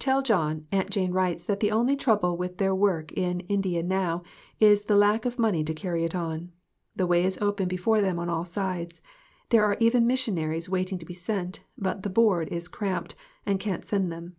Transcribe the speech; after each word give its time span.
Tell 0.00 0.20
John 0.20 0.66
Aunt 0.72 0.90
Jane 0.90 1.12
writes 1.12 1.44
that 1.44 1.60
the 1.60 1.70
only 1.70 1.94
trouble 1.94 2.36
with 2.36 2.58
their 2.58 2.74
work 2.74 3.12
in 3.12 3.38
India 3.42 3.84
now 3.84 4.24
is 4.58 4.82
the 4.86 4.96
lack 4.96 5.24
of 5.24 5.38
money 5.38 5.62
to 5.62 5.72
carry 5.72 6.02
it 6.02 6.12
on. 6.12 6.50
The 6.96 7.06
way 7.06 7.24
is 7.24 7.38
open 7.40 7.68
before 7.68 8.00
them 8.00 8.18
on 8.18 8.28
all 8.28 8.44
sides. 8.44 9.00
There 9.50 9.64
are 9.64 9.76
even 9.78 10.08
missionaries 10.08 10.68
waiting 10.68 10.98
to 10.98 11.06
be 11.06 11.14
sent, 11.14 11.62
but 11.78 12.02
the 12.02 12.10
"Board" 12.10 12.48
is 12.48 12.66
cramped, 12.66 13.14
and 13.46 13.60
can't 13.60 13.84
send 13.86 14.10
them. 14.10 14.34